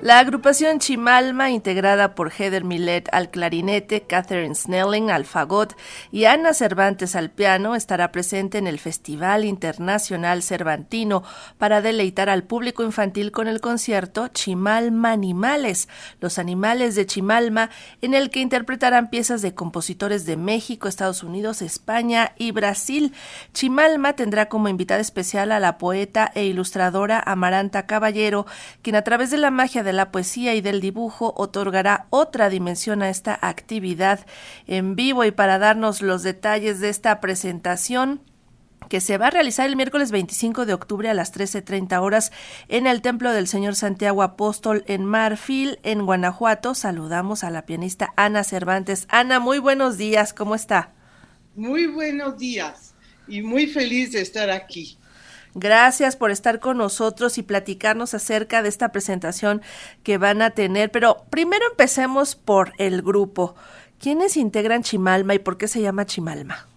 [0.00, 5.74] La agrupación Chimalma, integrada por Heather Millet al clarinete, Catherine Snelling al fagot
[6.12, 11.24] y Ana Cervantes al piano, estará presente en el Festival Internacional Cervantino
[11.58, 15.88] para deleitar al público infantil con el concierto Chimalma Animales,
[16.20, 17.68] los animales de Chimalma,
[18.00, 23.12] en el que interpretarán piezas de compositores de México, Estados Unidos, España y Brasil.
[23.52, 28.46] Chimalma tendrá como invitada especial a la poeta e ilustradora Amaranta Caballero,
[28.82, 33.02] quien a través de la magia de la poesía y del dibujo otorgará otra dimensión
[33.02, 34.26] a esta actividad
[34.66, 38.20] en vivo y para darnos los detalles de esta presentación
[38.88, 42.32] que se va a realizar el miércoles 25 de octubre a las 13.30 horas
[42.68, 46.74] en el Templo del Señor Santiago Apóstol en Marfil, en Guanajuato.
[46.74, 49.06] Saludamos a la pianista Ana Cervantes.
[49.10, 50.92] Ana, muy buenos días, ¿cómo está?
[51.54, 52.94] Muy buenos días
[53.26, 54.96] y muy feliz de estar aquí.
[55.54, 59.62] Gracias por estar con nosotros y platicarnos acerca de esta presentación
[60.02, 60.90] que van a tener.
[60.90, 63.54] Pero primero empecemos por el grupo.
[63.98, 66.68] ¿Quiénes integran Chimalma y por qué se llama Chimalma?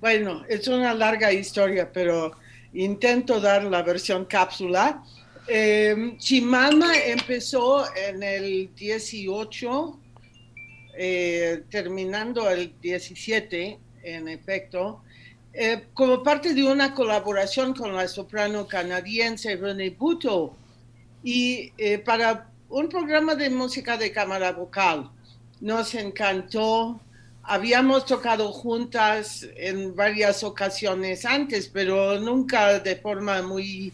[0.00, 2.32] Bueno, es una larga historia, pero
[2.74, 5.02] intento dar la versión cápsula.
[5.46, 10.00] Eh, Chimalma empezó en el 18,
[10.98, 15.02] eh, terminando el 17, en efecto,
[15.54, 20.56] eh, como parte de una colaboración con la soprano canadiense René Buto
[21.22, 25.10] y eh, para un programa de música de cámara vocal.
[25.60, 27.00] Nos encantó.
[27.42, 33.92] Habíamos tocado juntas en varias ocasiones antes, pero nunca de forma muy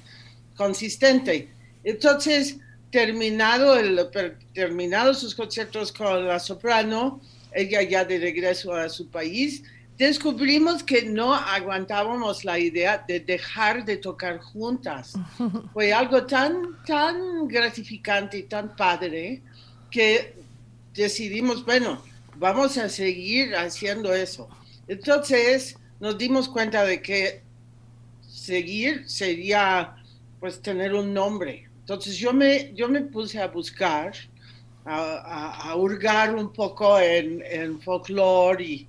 [0.57, 1.49] consistente.
[1.83, 2.59] Entonces,
[2.91, 4.09] terminado, el,
[4.55, 7.21] terminado sus conciertos con la soprano,
[7.53, 9.63] ella ya de regreso a su país,
[9.99, 15.15] descubrimos que no aguantábamos la idea de dejar de tocar juntas.
[15.73, 19.43] Fue algo tan, tan gratificante y tan padre
[19.91, 20.37] que
[20.95, 22.01] decidimos, bueno,
[22.37, 24.49] vamos a seguir haciendo eso.
[24.87, 27.43] Entonces nos dimos cuenta de que
[28.23, 29.97] seguir sería
[30.39, 31.69] pues tener un nombre.
[31.81, 34.13] Entonces yo me, yo me puse a buscar,
[34.85, 38.89] a, hurgar un poco en, en folclore y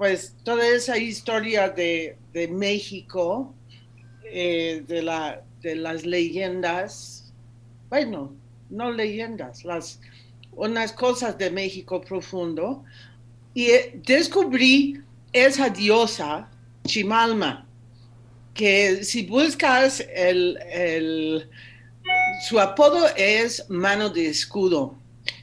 [0.00, 2.16] pues toda esa historia de,
[2.50, 3.52] México,
[4.24, 7.34] eh, de, la, de las leyendas,
[7.90, 8.32] bueno,
[8.70, 10.00] no leyendas, las,
[10.52, 12.82] unas cosas de México profundo,
[13.52, 15.02] y eh, descubrí
[15.34, 16.48] esa diosa,
[16.86, 17.66] Chimalma,
[18.54, 21.46] que si buscas el,
[22.48, 24.94] su apodo es mano de escudo.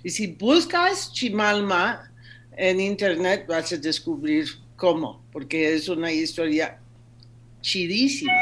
[0.04, 2.12] Y si buscas Chimalma,
[2.58, 6.80] en internet vas a descubrir cómo, porque es una historia
[7.62, 8.34] chidísima.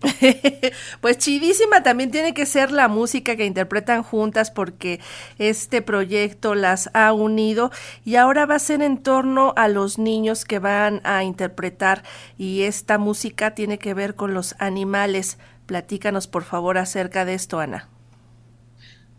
[1.00, 5.00] pues chidísima también tiene que ser la música que interpretan juntas porque
[5.38, 7.70] este proyecto las ha unido
[8.04, 12.04] y ahora va a ser en torno a los niños que van a interpretar
[12.36, 15.38] y esta música tiene que ver con los animales.
[15.64, 17.88] Platícanos por favor acerca de esto, Ana.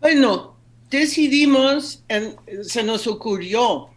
[0.00, 0.56] Bueno,
[0.90, 2.04] decidimos,
[2.62, 3.90] se nos ocurrió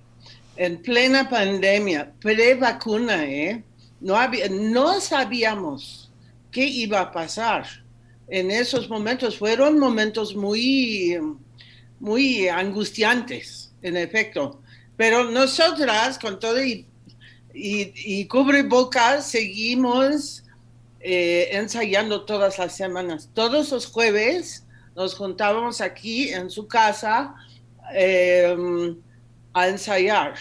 [0.55, 3.63] en plena pandemia, pre-vacuna, ¿eh?
[3.99, 4.17] no,
[4.49, 6.11] no sabíamos
[6.51, 7.65] qué iba a pasar.
[8.27, 11.17] En esos momentos fueron momentos muy,
[11.99, 14.61] muy angustiantes, en efecto.
[14.97, 16.87] Pero nosotras, con todo y,
[17.53, 20.43] y, cubrebocas, seguimos
[20.99, 23.29] eh, ensayando todas las semanas.
[23.33, 27.35] Todos los jueves nos juntábamos aquí en su casa.
[27.93, 28.55] Eh,
[29.53, 30.35] a ensayar.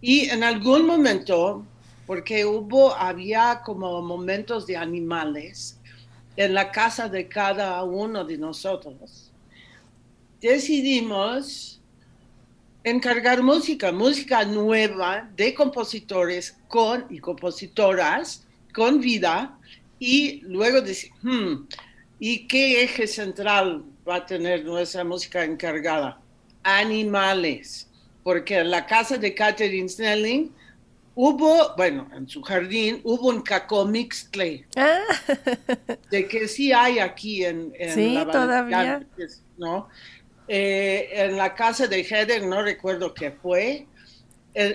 [0.00, 1.64] Y en algún momento,
[2.06, 5.78] porque hubo, había como momentos de animales
[6.36, 9.30] en la casa de cada uno de nosotros,
[10.40, 11.80] decidimos
[12.82, 19.58] encargar música, música nueva de compositores con y compositoras con vida
[19.98, 21.66] y luego decir, hmm,
[22.18, 26.20] ¿y qué eje central va a tener nuestra música encargada?
[26.62, 27.88] Animales
[28.24, 30.50] porque en la casa de Catherine Snelling
[31.14, 34.66] hubo, bueno, en su jardín hubo un cacomixtle.
[34.76, 35.00] Ah.
[36.10, 39.06] De que sí hay aquí en, en sí, todavía.
[39.58, 39.88] ¿no?
[40.48, 43.86] Eh, en la casa de Heather, no recuerdo qué fue.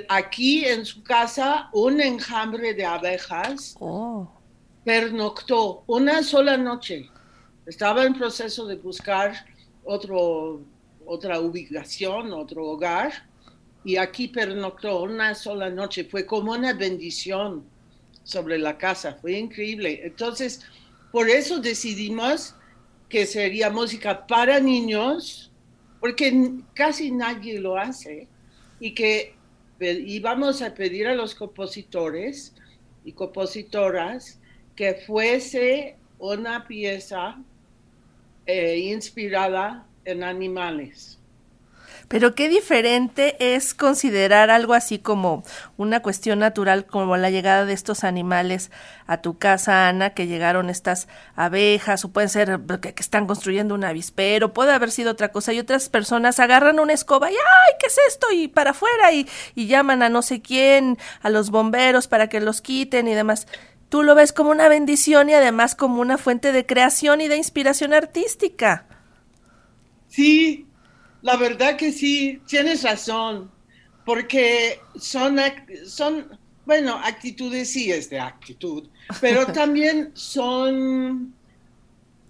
[0.08, 4.32] aquí en su casa, un enjambre de abejas oh.
[4.86, 7.10] pernoctó una sola noche.
[7.66, 9.34] Estaba en proceso de buscar
[9.84, 10.62] otro,
[11.06, 13.29] otra ubicación, otro hogar
[13.84, 16.06] y aquí pernoctó una sola noche.
[16.06, 17.64] Fue como una bendición
[18.24, 20.02] sobre la casa, fue increíble.
[20.04, 20.62] Entonces,
[21.12, 22.56] por eso decidimos
[23.08, 25.52] que sería música para niños,
[26.00, 28.28] porque casi nadie lo hace,
[28.80, 29.34] y que
[29.80, 32.54] íbamos a pedir a los compositores
[33.04, 34.40] y compositoras
[34.76, 37.38] que fuese una pieza
[38.46, 41.19] eh, inspirada en animales.
[42.10, 45.44] Pero qué diferente es considerar algo así como
[45.78, 48.72] una cuestión natural, como la llegada de estos animales
[49.06, 53.84] a tu casa, Ana, que llegaron estas abejas, o pueden ser que, están construyendo un
[53.84, 57.76] avispero, puede haber sido otra cosa, y otras personas agarran una escoba y ¡ay!
[57.80, 58.26] ¿qué es esto?
[58.34, 62.42] y para afuera, y, y llaman a no sé quién, a los bomberos para que
[62.42, 63.46] los quiten y demás
[63.90, 67.38] tú lo ves como una bendición y además como una fuente de creación y de
[67.38, 68.86] inspiración artística.
[70.08, 70.69] Sí,
[71.22, 73.52] la verdad que sí, tienes razón,
[74.06, 75.38] porque son,
[75.86, 78.88] son bueno, actitudes sí es de actitud,
[79.20, 81.34] pero también son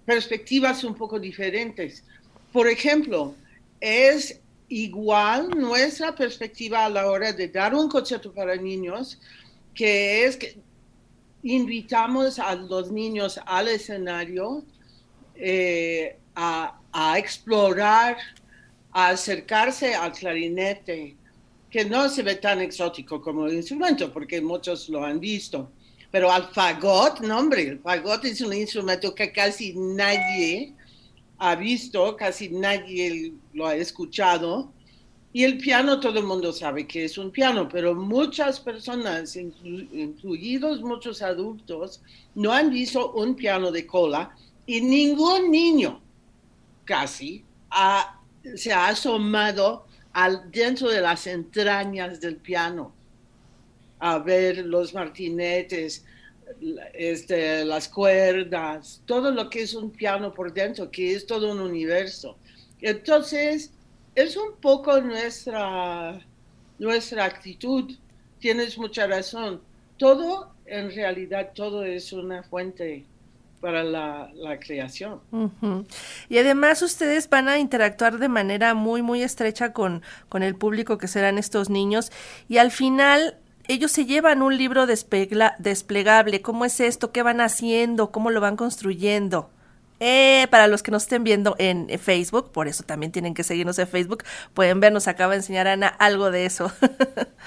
[0.04, 2.04] perspectivas un poco diferentes.
[2.52, 3.34] Por ejemplo,
[3.80, 9.20] es igual nuestra perspectiva a la hora de dar un concierto para niños,
[9.74, 10.58] que es que
[11.42, 14.64] invitamos a los niños al escenario
[15.34, 18.16] eh, a, a explorar
[18.92, 21.16] a acercarse al clarinete,
[21.70, 25.70] que no se ve tan exótico como el instrumento, porque muchos lo han visto.
[26.10, 30.74] Pero al fagot, no hombre, el fagot es un instrumento que casi nadie
[31.38, 34.72] ha visto, casi nadie lo ha escuchado.
[35.32, 40.82] Y el piano, todo el mundo sabe que es un piano, pero muchas personas, incluidos
[40.82, 42.02] muchos adultos,
[42.34, 44.34] no han visto un piano de cola
[44.66, 46.00] y ningún niño
[46.84, 48.19] casi ha
[48.54, 52.92] se ha asomado al, dentro de las entrañas del piano
[54.00, 56.04] a ver los martinetes,
[56.94, 61.60] este, las cuerdas, todo lo que es un piano por dentro, que es todo un
[61.60, 62.36] universo.
[62.80, 63.70] Entonces,
[64.14, 66.18] es un poco nuestra,
[66.78, 67.94] nuestra actitud.
[68.38, 69.60] Tienes mucha razón.
[69.98, 73.04] Todo, en realidad, todo es una fuente
[73.60, 74.30] para la,
[74.60, 75.20] creación.
[76.28, 80.98] Y además ustedes van a interactuar de manera muy, muy estrecha con, con el público
[80.98, 82.10] que serán estos niños
[82.48, 83.36] y al final
[83.68, 86.42] ellos se llevan un libro desplegable.
[86.42, 87.12] ¿Cómo es esto?
[87.12, 88.10] ¿Qué van haciendo?
[88.10, 89.50] ¿Cómo lo van construyendo?
[90.00, 93.78] Eh, para los que nos estén viendo en Facebook, por eso también tienen que seguirnos
[93.78, 94.24] en Facebook,
[94.54, 96.72] pueden ver, nos acaba de enseñar Ana algo de eso.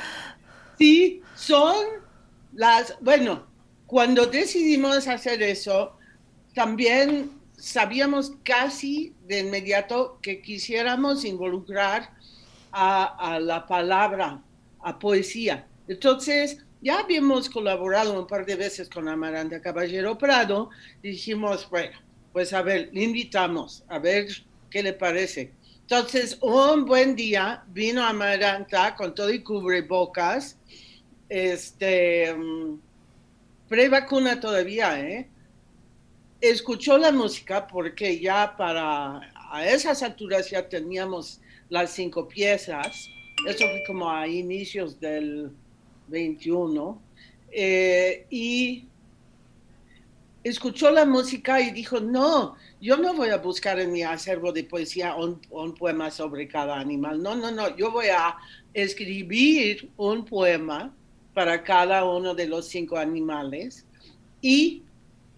[0.77, 1.75] sí, son
[2.54, 3.48] las, bueno,
[3.88, 5.98] cuando decidimos hacer eso,
[6.53, 12.11] también sabíamos casi de inmediato que quisiéramos involucrar
[12.71, 14.41] a, la palabra,
[14.81, 15.67] a poesía.
[15.88, 20.71] Entonces, ya habíamos colaborado un par de veces con Amaranta Caballero Prado,
[21.01, 21.97] dijimos, bueno,
[22.33, 24.27] pues a ver, le invitamos, a ver
[24.69, 25.51] qué le parece.
[25.81, 30.57] Entonces, un buen día vino Amaranta con todo y cubrebocas,
[31.29, 32.79] este, mm,
[33.69, 35.29] pre-vacuna todavía, ¿eh?
[36.49, 42.87] Escuchó la música porque ya para a esas alturas ya teníamos las cinco piezas.
[43.47, 45.51] Eso fue como a inicios del
[46.07, 47.01] 21.
[47.51, 48.85] Eh, y
[50.43, 54.65] escuchó la música y dijo, no, yo no voy a buscar en mi acervo de
[54.65, 57.21] poesía un, un, poema sobre cada animal.
[57.21, 58.35] No, no, no, yo voy a
[58.73, 60.93] escribir un poema
[61.33, 63.85] para cada uno de los cinco animales
[64.41, 64.82] y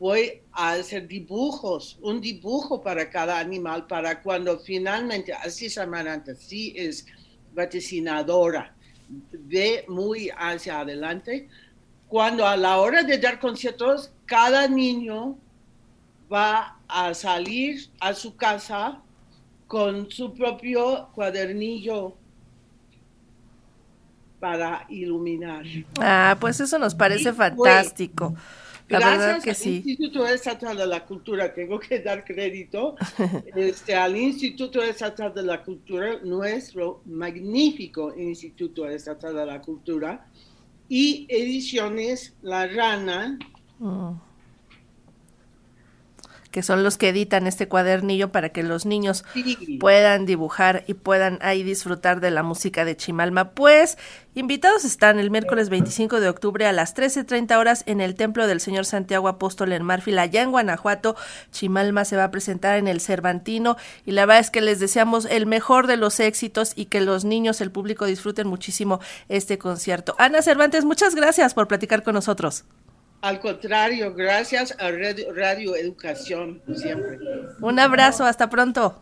[0.06, 6.36] voy a hacer dibujos, un dibujo para cada animal, para cuando finalmente, así es Amaranta,
[6.36, 7.08] sí es
[7.56, 8.72] vaticinadora,
[9.32, 11.50] ve muy hacia adelante.
[12.08, 15.40] Cuando a la hora de dar conciertos, cada niño
[16.32, 19.02] va a salir a su casa
[19.66, 22.16] con su propio cuadernillo
[24.40, 25.66] para iluminar.
[26.00, 28.36] Ah, pues eso nos parece fantástico.
[28.88, 32.96] Gracias que al Instituto Estatal de la Cultura, tengo que dar crédito
[33.56, 40.28] este, al Instituto Estatal de la Cultura, nuestro magnífico Instituto Estatal de la Cultura,
[40.88, 43.40] y Ediciones La Rana.
[43.80, 44.35] Mm
[46.56, 49.26] que son los que editan este cuadernillo para que los niños
[49.78, 53.50] puedan dibujar y puedan ahí disfrutar de la música de Chimalma.
[53.50, 53.98] Pues
[54.36, 58.62] invitados están el miércoles 25 de octubre a las 13.30 horas en el Templo del
[58.62, 61.18] Señor Santiago Apóstol en Marfil, allá en Guanajuato.
[61.52, 65.26] Chimalma se va a presentar en el Cervantino y la verdad es que les deseamos
[65.26, 70.16] el mejor de los éxitos y que los niños, el público disfruten muchísimo este concierto.
[70.20, 72.64] Ana Cervantes, muchas gracias por platicar con nosotros.
[73.26, 77.18] Al contrario, gracias a Radio, Radio Educación siempre.
[77.60, 79.00] Un abrazo, hasta pronto.